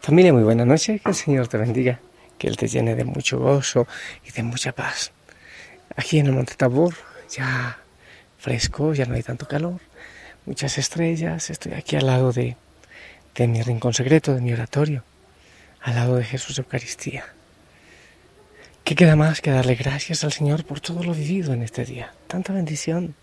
Familia, 0.00 0.32
muy 0.32 0.42
buena 0.42 0.64
noche, 0.64 1.00
que 1.00 1.10
el 1.10 1.14
Señor 1.14 1.48
te 1.48 1.58
bendiga, 1.58 2.00
que 2.38 2.46
Él 2.46 2.56
te 2.56 2.68
llene 2.68 2.94
de 2.94 3.04
mucho 3.04 3.38
gozo 3.38 3.86
y 4.26 4.30
de 4.30 4.42
mucha 4.42 4.72
paz. 4.72 5.12
Aquí 5.96 6.18
en 6.18 6.26
el 6.26 6.32
Monte 6.32 6.54
Tabor, 6.54 6.94
ya 7.30 7.78
fresco, 8.38 8.94
ya 8.94 9.04
no 9.04 9.14
hay 9.14 9.22
tanto 9.22 9.46
calor, 9.46 9.80
muchas 10.46 10.78
estrellas, 10.78 11.50
estoy 11.50 11.72
aquí 11.74 11.96
al 11.96 12.06
lado 12.06 12.32
de, 12.32 12.56
de 13.34 13.48
mi 13.48 13.60
rincón 13.60 13.92
secreto, 13.92 14.34
de 14.34 14.40
mi 14.40 14.52
oratorio, 14.52 15.02
al 15.82 15.96
lado 15.96 16.16
de 16.16 16.24
Jesús 16.24 16.58
Eucaristía. 16.58 17.24
¿Qué 18.84 18.94
queda 18.94 19.16
más 19.16 19.42
que 19.42 19.50
darle 19.50 19.74
gracias 19.74 20.24
al 20.24 20.32
Señor 20.32 20.64
por 20.64 20.80
todo 20.80 21.02
lo 21.02 21.12
vivido 21.12 21.52
en 21.52 21.62
este 21.62 21.84
día? 21.84 22.14
Tanta 22.28 22.54
bendición. 22.54 23.14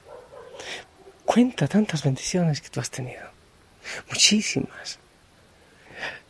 Cuenta 1.23 1.67
tantas 1.67 2.03
bendiciones 2.03 2.61
que 2.61 2.69
tú 2.69 2.79
has 2.79 2.91
tenido. 2.91 3.23
Muchísimas. 4.09 4.99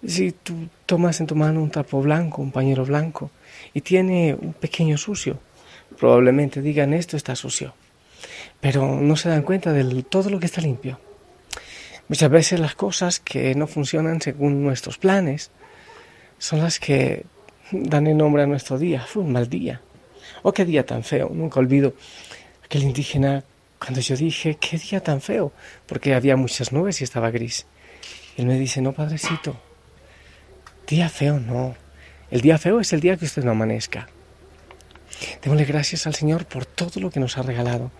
Si 0.05 0.31
tú 0.31 0.67
tomas 0.85 1.19
en 1.19 1.27
tu 1.27 1.35
mano 1.35 1.61
un 1.61 1.71
trapo 1.71 2.01
blanco, 2.01 2.41
un 2.41 2.51
pañuelo 2.51 2.85
blanco, 2.85 3.31
y 3.73 3.81
tiene 3.81 4.35
un 4.39 4.53
pequeño 4.53 4.97
sucio, 4.97 5.39
probablemente 5.97 6.61
digan 6.61 6.93
esto 6.93 7.17
está 7.17 7.35
sucio, 7.35 7.73
pero 8.61 8.99
no 9.01 9.15
se 9.15 9.29
dan 9.29 9.43
cuenta 9.43 9.73
de 9.73 10.03
todo 10.03 10.29
lo 10.29 10.39
que 10.39 10.45
está 10.45 10.61
limpio. 10.61 10.99
Muchas 12.07 12.29
veces 12.29 12.59
las 12.59 12.75
cosas 12.75 13.19
que 13.19 13.55
no 13.55 13.65
funcionan 13.65 14.21
según 14.21 14.63
nuestros 14.63 14.99
planes 14.99 15.49
son 16.37 16.59
las 16.59 16.79
que 16.79 17.25
dan 17.71 18.05
el 18.05 18.17
nombre 18.17 18.43
a 18.43 18.47
nuestro 18.47 18.77
día. 18.77 19.01
Fue 19.07 19.23
un 19.23 19.31
mal 19.31 19.49
día. 19.49 19.81
Oh, 20.43 20.53
qué 20.53 20.65
día 20.65 20.85
tan 20.85 21.03
feo. 21.03 21.31
Nunca 21.33 21.59
olvido 21.59 21.95
aquel 22.63 22.83
indígena 22.83 23.43
cuando 23.79 24.01
yo 24.01 24.15
dije, 24.15 24.55
qué 24.55 24.77
día 24.77 25.01
tan 25.01 25.19
feo, 25.19 25.51
porque 25.87 26.13
había 26.13 26.35
muchas 26.35 26.71
nubes 26.71 27.01
y 27.01 27.03
estaba 27.03 27.31
gris. 27.31 27.65
Él 28.37 28.45
me 28.45 28.59
dice, 28.59 28.81
no, 28.81 28.91
padrecito, 28.93 29.55
día 30.87 31.09
feo 31.09 31.39
no. 31.39 31.75
El 32.31 32.41
día 32.41 32.57
feo 32.57 32.79
es 32.79 32.91
el 32.93 32.99
día 32.99 33.17
que 33.17 33.25
usted 33.25 33.43
no 33.43 33.51
amanezca. 33.51 34.07
Démosle 35.41 35.65
gracias 35.65 36.05
al 36.07 36.15
Señor 36.15 36.45
por 36.45 36.65
todo 36.65 36.99
lo 36.99 37.09
que 37.09 37.19
nos 37.19 37.37
ha 37.37 37.43
regalado 37.43 37.91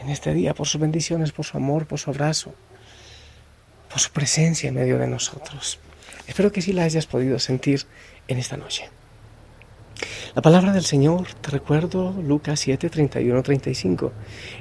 en 0.00 0.08
este 0.08 0.32
día, 0.32 0.54
por 0.54 0.66
sus 0.66 0.80
bendiciones, 0.80 1.32
por 1.32 1.44
su 1.44 1.56
amor, 1.56 1.86
por 1.86 1.98
su 1.98 2.10
abrazo, 2.10 2.54
por 3.90 4.00
su 4.00 4.10
presencia 4.10 4.68
en 4.68 4.74
medio 4.74 4.98
de 4.98 5.06
nosotros. 5.06 5.78
Espero 6.26 6.52
que 6.52 6.62
sí 6.62 6.72
la 6.72 6.84
hayas 6.84 7.06
podido 7.06 7.38
sentir 7.38 7.84
en 8.28 8.38
esta 8.38 8.56
noche. 8.56 8.88
La 10.34 10.42
palabra 10.42 10.72
del 10.72 10.84
Señor, 10.84 11.26
te 11.40 11.50
recuerdo 11.50 12.12
Lucas 12.12 12.60
7, 12.60 12.90
31, 12.90 13.42
35. 13.42 14.12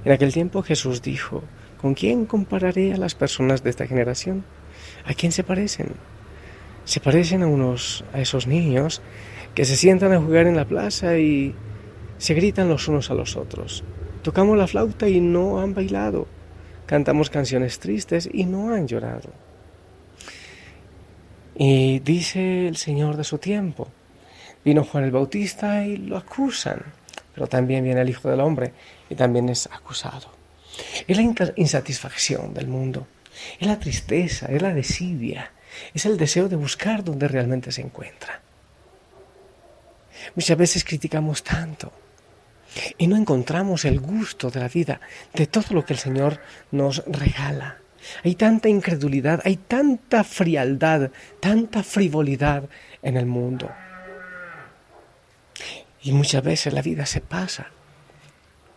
En 0.06 0.12
aquel 0.12 0.32
tiempo 0.32 0.62
Jesús 0.62 1.02
dijo, 1.02 1.44
¿con 1.82 1.96
quién 1.96 2.26
compararé 2.26 2.94
a 2.94 2.98
las 2.98 3.16
personas 3.16 3.64
de 3.64 3.70
esta 3.70 3.88
generación? 3.88 4.44
¿A 5.06 5.14
quién 5.14 5.32
se 5.32 5.44
parecen? 5.44 5.94
Se 6.86 7.00
parecen 7.00 7.44
a 7.44 7.48
unos, 7.48 8.04
a 8.14 8.20
esos 8.20 8.48
niños 8.48 9.02
que 9.56 9.66
se 9.66 9.76
sientan 9.76 10.14
a 10.14 10.20
jugar 10.20 10.48
en 10.48 10.56
la 10.56 10.66
plaza 10.66 11.18
y 11.18 11.56
se 12.18 12.34
gritan 12.34 12.70
los 12.70 12.88
unos 12.88 13.12
a 13.12 13.14
los 13.14 13.36
otros. 13.36 13.84
Tocamos 14.22 14.58
la 14.58 14.68
flauta 14.68 15.08
y 15.08 15.20
no 15.20 15.60
han 15.60 15.74
bailado. 15.74 16.28
Cantamos 16.86 17.30
canciones 17.30 17.80
tristes 17.80 18.30
y 18.32 18.46
no 18.46 18.74
han 18.74 18.88
llorado. 18.88 19.32
Y 21.56 22.00
dice 22.00 22.68
el 22.68 22.78
Señor 22.78 23.16
de 23.16 23.24
su 23.24 23.38
tiempo, 23.38 23.90
Vino 24.66 24.86
Juan 24.86 25.04
el 25.04 25.12
Bautista 25.12 25.86
y 25.86 25.98
lo 25.98 26.16
acusan, 26.18 26.82
pero 27.36 27.48
también 27.48 27.84
viene 27.84 28.02
el 28.02 28.10
Hijo 28.10 28.30
del 28.30 28.40
Hombre 28.40 28.72
y 29.10 29.16
también 29.16 29.50
es 29.50 29.68
acusado. 29.68 30.30
Es 31.08 31.18
la 31.18 31.52
insatisfacción 31.58 32.54
del 32.54 32.68
mundo, 32.68 33.06
es 33.60 33.68
la 33.68 33.80
tristeza, 33.80 34.48
es 34.48 34.62
la 34.62 34.74
desidia, 34.74 35.52
es 35.94 36.06
el 36.06 36.18
deseo 36.18 36.50
de 36.50 36.56
buscar 36.56 37.04
donde 37.04 37.28
realmente 37.28 37.72
se 37.72 37.82
encuentra. 37.82 38.42
Muchas 40.36 40.58
veces 40.58 40.84
criticamos 40.84 41.44
tanto 41.44 41.92
y 42.98 43.08
no 43.08 43.16
encontramos 43.16 43.86
el 43.86 44.00
gusto 44.00 44.50
de 44.50 44.60
la 44.60 44.68
vida, 44.68 45.00
de 45.34 45.48
todo 45.48 45.66
lo 45.72 45.86
que 45.86 45.94
el 45.94 46.00
Señor 46.00 46.40
nos 46.72 47.04
regala. 47.06 47.78
Hay 48.24 48.36
tanta 48.36 48.70
incredulidad, 48.70 49.42
hay 49.46 49.58
tanta 49.58 50.24
frialdad, 50.24 51.12
tanta 51.40 51.84
frivolidad 51.84 52.68
en 53.02 53.18
el 53.18 53.26
mundo. 53.26 53.72
Y 56.02 56.12
muchas 56.12 56.44
veces 56.44 56.74
la 56.74 56.82
vida 56.82 57.06
se 57.06 57.22
pasa 57.22 57.68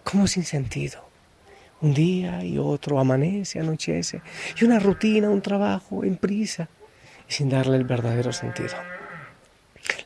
como 0.05 0.27
sin 0.29 0.45
sentido. 0.45 1.06
Un 1.83 1.93
día 1.93 2.43
y 2.43 2.59
otro 2.59 2.99
amanece, 2.99 3.61
anochece, 3.61 4.23
y 4.59 4.65
una 4.65 4.79
rutina, 4.79 5.29
un 5.29 5.43
trabajo 5.43 6.05
en 6.05 6.17
prisa, 6.17 6.69
sin 7.29 7.51
darle 7.51 7.77
el 7.77 7.85
verdadero 7.85 8.33
sentido. 8.33 8.75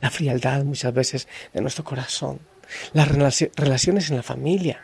La 0.00 0.10
frialdad 0.10 0.64
muchas 0.64 0.92
veces 0.92 1.28
de 1.52 1.60
nuestro 1.60 1.84
corazón, 1.84 2.40
las 2.92 3.08
relaciones 3.08 4.10
en 4.10 4.16
la 4.16 4.22
familia, 4.22 4.82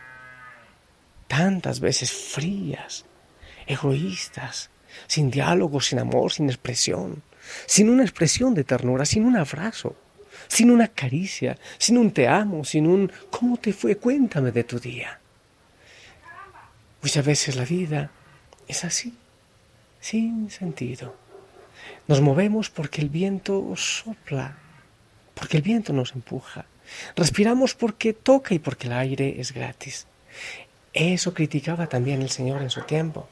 tantas 1.27 1.81
veces 1.81 2.13
frías, 2.13 3.05
egoístas, 3.67 4.71
sin 5.07 5.31
diálogo, 5.31 5.81
sin 5.81 5.99
amor, 5.99 6.33
sin 6.33 6.49
expresión, 6.49 7.23
sin 7.67 7.91
una 7.91 8.05
expresión 8.05 8.55
de 8.55 8.65
ternura, 8.65 9.05
sin 9.05 9.25
un 9.25 9.37
abrazo 9.37 9.97
sin 10.49 10.71
una 10.71 10.89
caricia, 10.89 11.59
sin 11.79 11.99
un 11.99 12.13
te 12.13 12.29
amo, 12.29 12.65
sin 12.65 12.87
un 12.87 13.11
¿cómo 13.31 13.57
te 13.57 13.73
fue? 13.73 13.97
Cuéntame 13.97 14.53
de 14.53 14.65
tu 14.65 14.79
día. 14.79 15.19
Muchas 17.06 17.25
veces 17.25 17.55
la 17.55 17.65
vida 17.65 18.11
es 18.67 18.84
así, 18.84 19.15
sin 20.00 20.50
sentido. 20.50 21.15
Nos 22.09 22.21
movemos 22.21 22.69
porque 22.69 23.00
el 23.00 23.11
viento 23.11 23.77
sopla, 23.77 24.56
porque 25.33 25.59
el 25.59 25.62
viento 25.62 25.93
nos 25.93 26.15
empuja. 26.17 26.67
Respiramos 27.15 27.77
porque 27.77 28.12
toca 28.12 28.55
y 28.55 28.59
porque 28.59 28.89
el 28.89 28.94
aire 28.94 29.41
es 29.41 29.53
gratis. 29.53 30.09
Eso 30.93 31.33
criticaba 31.33 31.87
también 31.87 32.22
el 32.22 32.31
Señor 32.31 32.61
en 32.61 32.71
su 32.71 32.83
tiempo, 32.83 33.28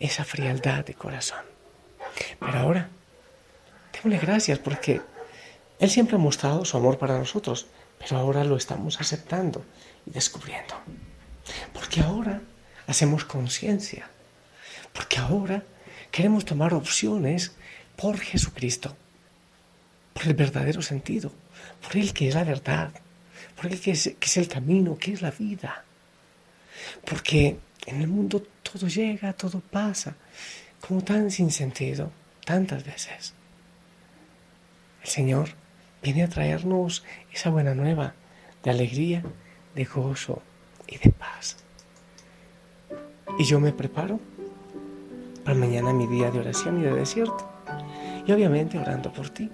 esa 0.00 0.24
frialdad 0.24 0.86
de 0.86 0.94
corazón. 0.94 1.44
Pero 2.40 2.58
ahora, 2.58 2.88
démosle 3.92 4.26
gracias 4.26 4.58
porque 4.58 5.02
él 5.78 5.90
siempre 5.90 6.16
ha 6.16 6.18
mostrado 6.18 6.64
su 6.64 6.78
amor 6.78 6.96
para 6.96 7.18
nosotros, 7.18 7.66
pero 7.98 8.16
ahora 8.16 8.42
lo 8.42 8.56
estamos 8.56 8.98
aceptando 9.02 9.66
y 10.06 10.12
descubriendo. 10.12 10.76
Porque 11.74 12.00
ahora 12.00 12.40
hacemos 12.86 13.24
conciencia, 13.24 14.08
porque 14.92 15.18
ahora 15.18 15.64
queremos 16.10 16.44
tomar 16.44 16.74
opciones 16.74 17.52
por 17.96 18.18
Jesucristo, 18.18 18.96
por 20.12 20.26
el 20.26 20.34
verdadero 20.34 20.82
sentido, 20.82 21.32
por 21.82 21.96
el 21.96 22.12
que 22.12 22.28
es 22.28 22.34
la 22.34 22.44
verdad, 22.44 22.92
por 23.56 23.66
el 23.66 23.80
que 23.80 23.92
es, 23.92 24.36
el 24.36 24.48
camino, 24.48 24.98
que 24.98 25.12
es 25.12 25.22
la 25.22 25.30
vida. 25.30 25.84
Porque 27.04 27.58
en 27.86 28.00
el 28.00 28.08
mundo 28.08 28.42
todo 28.62 28.88
llega, 28.88 29.32
todo 29.32 29.60
pasa, 29.60 30.14
como 30.80 31.02
tan 31.02 31.30
sin 31.30 31.50
sentido, 31.50 32.10
tantas 32.44 32.84
veces. 32.84 33.34
El 35.02 35.08
Señor 35.08 35.50
viene 36.02 36.24
a 36.24 36.28
traernos 36.28 37.04
esa 37.32 37.50
buena 37.50 37.74
nueva 37.74 38.14
de 38.62 38.70
alegría, 38.70 39.22
de 39.74 39.84
gozo 39.84 40.42
y 40.86 40.98
de 40.98 41.10
paz. 41.10 41.56
Y 43.38 43.44
yo 43.44 43.60
me 43.60 43.72
preparo 43.72 44.20
para 45.44 45.56
mañana 45.56 45.92
mi 45.92 46.06
día 46.06 46.30
de 46.30 46.38
oración 46.38 46.80
y 46.80 46.84
de 46.84 46.92
desierto. 46.92 47.48
Y 48.26 48.32
obviamente 48.32 48.78
orando 48.78 49.12
por 49.12 49.30
ti, 49.30 49.50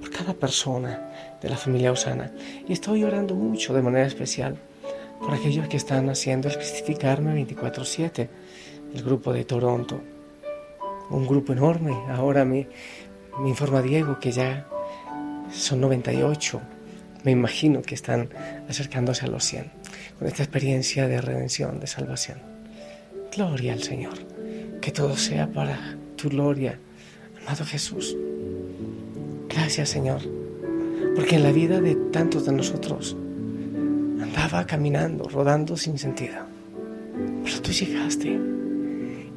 por 0.00 0.10
cada 0.10 0.34
persona 0.34 1.38
de 1.40 1.48
la 1.48 1.56
familia 1.56 1.92
Osana. 1.92 2.32
Y 2.66 2.72
estoy 2.72 3.04
orando 3.04 3.34
mucho 3.34 3.74
de 3.74 3.82
manera 3.82 4.06
especial 4.06 4.56
por 5.20 5.34
aquellos 5.34 5.68
que 5.68 5.76
están 5.76 6.08
haciendo 6.08 6.48
el 6.48 6.56
Cristificarme 6.56 7.46
24-7, 7.46 8.28
el 8.94 9.02
grupo 9.02 9.32
de 9.32 9.44
Toronto. 9.44 10.00
Un 11.10 11.26
grupo 11.26 11.52
enorme. 11.52 11.92
Ahora 12.08 12.44
me, 12.44 12.68
me 13.38 13.48
informa 13.48 13.82
Diego 13.82 14.18
que 14.18 14.32
ya 14.32 14.66
son 15.52 15.80
98, 15.80 16.60
me 17.24 17.32
imagino 17.32 17.82
que 17.82 17.94
están 17.94 18.30
acercándose 18.68 19.26
a 19.26 19.28
los 19.28 19.44
100, 19.44 19.70
con 20.18 20.28
esta 20.28 20.42
experiencia 20.42 21.08
de 21.08 21.20
redención, 21.20 21.80
de 21.80 21.86
salvación. 21.86 22.59
Gloria 23.34 23.74
al 23.74 23.82
Señor, 23.82 24.14
que 24.80 24.90
todo 24.90 25.16
sea 25.16 25.50
para 25.50 25.96
tu 26.16 26.28
gloria, 26.28 26.78
Amado 27.42 27.64
Jesús, 27.64 28.16
gracias 29.48 29.88
Señor, 29.88 30.20
porque 31.14 31.36
en 31.36 31.44
la 31.44 31.52
vida 31.52 31.80
de 31.80 31.94
tantos 31.94 32.46
de 32.46 32.52
nosotros 32.52 33.16
andaba 34.20 34.66
caminando, 34.66 35.28
rodando 35.28 35.76
sin 35.76 35.96
sentido. 35.96 36.36
Pero 37.44 37.62
tú 37.62 37.70
llegaste 37.70 38.38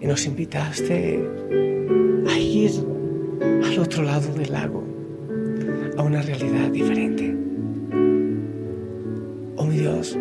y 0.02 0.06
nos 0.06 0.26
invitaste 0.26 1.30
a 2.28 2.38
ir 2.38 2.72
al 3.64 3.80
otro 3.80 4.04
lado 4.04 4.34
del 4.34 4.52
lago, 4.52 4.84
a 5.98 6.02
una 6.02 6.22
realidad 6.22 6.70
diferente. 6.70 7.36
Oh 9.56 9.66
mi 9.66 9.78
Dios, 9.78 10.18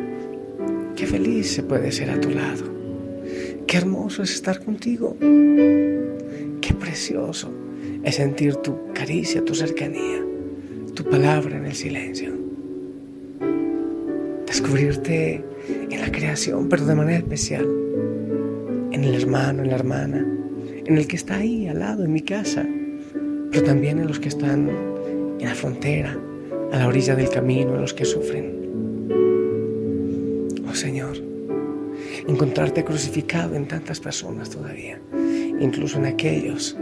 qué 0.95 1.07
feliz 1.07 1.55
se 1.55 1.63
puede 1.63 1.91
ser 1.91 2.11
a 2.11 2.21
tu 2.21 2.31
lado. 2.31 2.72
Qué 3.67 3.77
hermoso 3.77 4.23
es 4.23 4.33
estar 4.33 4.63
contigo. 4.65 5.17
Qué 6.61 6.75
precioso 6.75 7.51
es 8.05 8.17
sentir 8.17 8.57
tu 8.57 8.93
caricia, 8.93 9.45
tu 9.45 9.55
cercanía, 9.55 10.23
tu 10.95 11.05
palabra 11.05 11.57
en 11.57 11.67
el 11.67 11.75
silencio. 11.75 12.33
Descubrirte 14.47 15.43
en 15.91 16.01
la 16.01 16.11
creación, 16.13 16.69
pero 16.69 16.85
de 16.85 16.95
manera 16.95 17.19
especial, 17.19 17.67
en 18.93 19.05
el 19.05 19.15
hermano, 19.15 19.63
en 19.63 19.71
la 19.71 19.77
hermana, 19.77 20.27
en 20.85 20.99
el 20.99 21.07
que 21.07 21.17
está 21.17 21.37
ahí 21.37 21.67
al 21.69 21.79
lado, 21.79 22.05
en 22.05 22.13
mi 22.13 22.23
casa, 22.23 22.67
pero 23.51 23.65
también 23.65 23.99
en 23.99 24.09
los 24.09 24.19
que 24.21 24.29
están 24.29 24.69
en 25.39 25.45
la 25.45 25.55
frontera, 25.55 26.19
a 26.73 26.79
la 26.79 26.89
orilla 26.89 27.15
del 27.15 27.31
camino, 27.31 27.75
en 27.75 27.81
los 27.81 27.95
que 27.95 28.05
sufren. 28.05 28.63
Oh 30.69 30.75
Señor, 30.75 31.32
encontrarte 32.27 32.85
crucificado 32.85 33.55
en 33.55 33.67
tantas 33.67 34.01
personas 34.01 34.51
todavía, 34.51 35.01
incluso 35.61 35.99
en 35.99 36.07
aquellos 36.07 36.77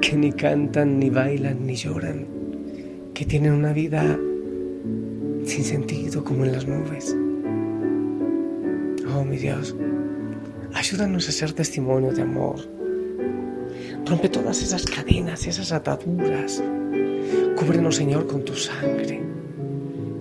que 0.00 0.16
ni 0.16 0.32
cantan, 0.32 0.98
ni 0.98 1.10
bailan, 1.10 1.66
ni 1.66 1.74
lloran, 1.74 2.26
que 3.14 3.24
tienen 3.24 3.52
una 3.52 3.72
vida 3.72 4.18
sin 5.44 5.64
sentido 5.64 6.24
como 6.24 6.44
en 6.44 6.52
las 6.52 6.66
nubes. 6.66 7.16
Oh 9.14 9.24
mi 9.24 9.36
Dios, 9.36 9.74
ayúdanos 10.74 11.28
a 11.28 11.32
ser 11.32 11.52
testimonio 11.52 12.12
de 12.12 12.22
amor. 12.22 12.56
Rompe 14.06 14.28
todas 14.28 14.62
esas 14.62 14.84
cadenas, 14.84 15.46
esas 15.46 15.72
ataduras. 15.72 16.62
Cúbrenos, 17.56 17.96
Señor, 17.96 18.26
con 18.26 18.44
tu 18.44 18.54
sangre 18.54 19.22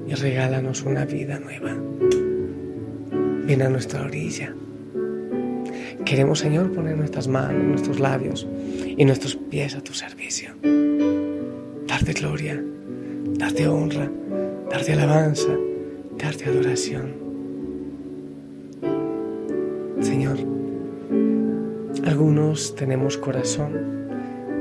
y 0.07 0.13
regálanos 0.13 0.83
una 0.83 1.05
vida 1.05 1.39
nueva. 1.39 1.75
Ven 3.45 3.61
a 3.61 3.69
nuestra 3.69 4.03
orilla. 4.03 4.53
Queremos, 6.05 6.39
Señor, 6.39 6.71
poner 6.71 6.97
nuestras 6.97 7.27
manos, 7.27 7.63
nuestros 7.63 7.99
labios 7.99 8.47
y 8.85 9.03
nuestros 9.05 9.35
pies 9.35 9.75
a 9.75 9.81
tu 9.81 9.93
servicio. 9.93 10.53
Darte 11.87 12.13
gloria, 12.13 12.63
darte 13.37 13.67
honra, 13.67 14.09
darte 14.69 14.93
alabanza, 14.93 15.57
darte 16.17 16.45
adoración. 16.45 17.13
Señor, 20.01 20.37
algunos 22.05 22.75
tenemos 22.75 23.17
corazón 23.17 24.07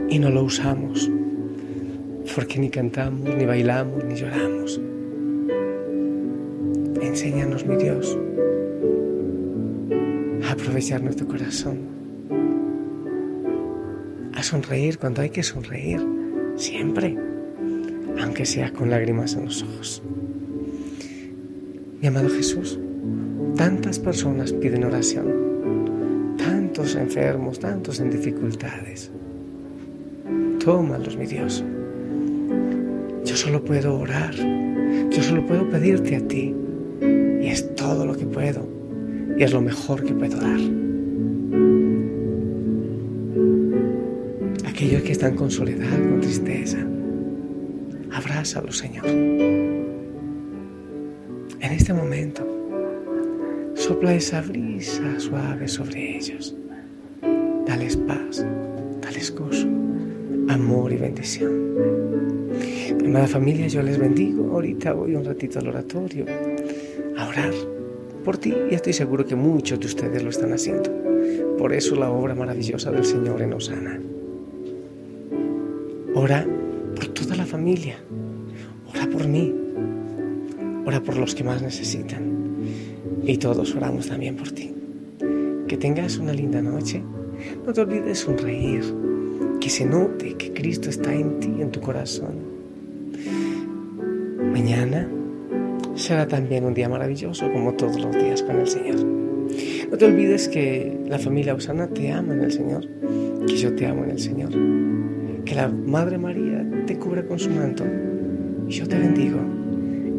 y 0.09 0.19
no 0.19 0.31
lo 0.31 0.45
usamos 0.45 1.11
porque 2.35 2.59
ni 2.59 2.71
cantamos, 2.71 3.35
ni 3.35 3.45
bailamos, 3.45 4.05
ni 4.05 4.15
lloramos. 4.15 4.81
Enséñanos, 7.01 7.67
mi 7.67 7.77
Dios, 7.77 8.17
aprovechar 10.63 11.03
nuestro 11.03 11.27
corazón, 11.27 11.79
a 14.33 14.43
sonreír 14.45 14.97
cuando 14.97 15.21
hay 15.21 15.31
que 15.31 15.43
sonreír, 15.43 16.01
siempre, 16.57 17.19
aunque 18.21 18.47
sea 18.47 18.73
con 18.73 18.89
lágrimas 18.89 19.35
en 19.35 19.47
los 19.47 19.63
ojos. 19.63 20.03
Mi 22.01 22.07
amado 22.07 22.29
Jesús, 22.29 22.79
tantas 23.57 23.99
personas 23.99 24.53
piden 24.53 24.85
oración, 24.85 26.37
tantos 26.39 26.95
enfermos, 26.95 27.59
tantos 27.59 27.99
en 27.99 28.11
dificultades. 28.11 29.11
Tómalos, 30.65 31.17
mi 31.17 31.27
Dios. 31.27 31.65
Yo 33.25 33.37
solo 33.37 33.65
puedo 33.65 33.99
orar, 33.99 34.35
yo 34.35 35.23
solo 35.23 35.45
puedo 35.45 35.69
pedirte 35.69 36.17
a 36.17 36.21
ti, 36.21 36.55
y 37.01 37.49
es 37.49 37.75
todo 37.75 38.07
lo 38.07 38.17
que 38.17 38.27
puedo, 38.27 38.82
y 39.37 39.43
es 39.43 39.53
lo 39.53 39.61
mejor 39.61 40.05
que 40.05 40.15
puedo 40.15 40.37
dar. 40.37 40.61
Aquellos 44.67 45.03
que 45.03 45.13
están 45.13 45.37
con 45.37 45.51
soledad, 45.51 45.91
con 45.91 46.21
tristeza, 46.21 46.79
abrázalos, 48.11 48.79
Señor. 48.79 49.07
En 51.61 51.71
este 51.71 51.93
momento, 51.93 52.47
sopla 53.75 54.15
esa 54.15 54.41
brisa 54.43 55.19
suave 55.19 55.69
sobre 55.69 56.17
ellos. 56.17 56.57
Dales 57.67 57.97
paz, 57.97 58.45
dales 59.01 59.35
gozo, 59.35 59.69
amor 60.49 60.93
y 60.93 60.97
bendición. 60.97 61.63
Familia, 63.29 63.67
yo 63.67 63.83
les 63.83 63.99
bendigo. 63.99 64.51
Ahorita 64.53 64.93
voy 64.93 65.15
un 65.15 65.25
ratito 65.25 65.59
al 65.59 65.69
oratorio 65.69 66.27
a 67.17 67.29
orar 67.29 67.53
por 68.23 68.39
ti 68.39 68.55
y 68.71 68.75
estoy 68.75 68.93
seguro 68.93 69.27
que 69.27 69.35
muchos 69.35 69.81
de 69.81 69.87
ustedes 69.87 70.23
lo 70.23 70.31
están 70.31 70.53
haciendo. 70.53 70.91
Por 71.59 71.73
eso 71.73 71.95
la 71.97 72.11
obra 72.11 72.35
maravillosa 72.35 72.91
del 72.91 73.05
Señor 73.05 73.43
en 73.43 73.53
Osana. 73.53 74.01
Ora 76.15 76.47
por 76.95 77.07
toda 77.09 77.37
la 77.37 77.47
familia. 77.47 77.97
Ora 78.93 79.09
por 79.09 79.27
mí. 79.27 79.55
Ora 80.85 81.01
por 81.03 81.17
los 81.17 81.35
que 81.35 81.45
más 81.45 81.63
necesitan. 81.63 82.23
Y 83.25 83.39
todos 83.39 83.75
oramos 83.75 84.09
también 84.09 84.37
por 84.37 84.51
ti. 84.51 84.75
Que 85.69 85.77
tengas 85.77 86.19
una 86.19 86.33
linda 86.33 86.61
noche. 86.61 87.03
No 87.67 87.73
te 87.73 87.81
olvides 87.81 88.19
sonreír. 88.19 88.83
Que 89.61 89.71
se 89.71 89.85
note 89.85 90.35
que 90.35 90.53
Cristo 90.53 90.91
está 90.91 91.15
en 91.15 91.39
ti, 91.41 91.55
en 91.61 91.71
tu 91.71 91.81
corazón. 91.81 92.53
Mañana 94.53 95.09
será 96.03 96.27
también 96.27 96.65
un 96.65 96.75
día 96.75 96.89
maravilloso 96.89 97.51
como 97.53 97.75
todos 97.75 98.01
los 98.01 98.15
días 98.17 98.43
con 98.43 98.59
el 98.59 98.67
Señor. 98.67 98.97
No 99.91 99.97
te 99.97 100.05
olvides 100.05 100.49
que 100.49 100.99
la 101.07 101.19
familia 101.19 101.55
Osana 101.55 101.87
te 101.87 102.11
ama 102.11 102.35
en 102.35 102.41
el 102.41 102.53
Señor, 102.53 102.89
que 103.47 103.57
yo 103.57 103.75
te 103.75 103.87
amo 103.87 104.05
en 104.05 104.11
el 104.11 104.19
Señor, 104.19 104.51
que 105.45 105.55
la 105.55 105.69
Madre 105.69 106.19
María 106.19 106.67
te 106.87 106.99
cubra 106.99 107.25
con 107.25 107.39
su 107.39 107.51
manto 107.51 107.85
y 108.67 108.73
yo 108.73 108.89
te 108.89 108.99
bendigo 108.99 109.39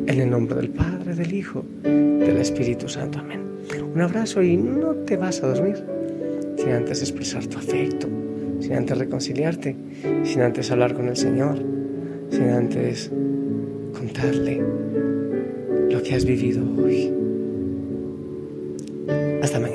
en 0.07 0.21
el 0.21 0.29
nombre 0.29 0.55
del 0.55 0.69
Padre, 0.69 1.15
del 1.15 1.33
Hijo, 1.33 1.65
del 1.83 2.37
Espíritu 2.37 2.87
Santo. 2.87 3.19
Amén. 3.19 3.41
Un 3.93 4.01
abrazo 4.01 4.41
y 4.41 4.55
no 4.55 4.93
te 5.05 5.17
vas 5.17 5.43
a 5.43 5.53
dormir 5.53 5.83
sin 6.57 6.69
antes 6.69 7.01
expresar 7.01 7.45
tu 7.47 7.57
afecto, 7.57 8.07
sin 8.61 8.73
antes 8.73 8.97
reconciliarte, 8.97 9.75
sin 10.23 10.41
antes 10.41 10.71
hablar 10.71 10.93
con 10.93 11.09
el 11.09 11.17
Señor, 11.17 11.57
sin 12.29 12.49
antes 12.49 13.11
contarle 13.93 14.61
que 16.03 16.15
has 16.15 16.25
vivido 16.25 16.61
hoy. 16.77 17.11
Hasta 19.41 19.59
mañana. 19.59 19.72